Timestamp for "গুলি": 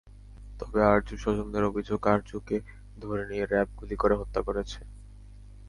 3.79-3.95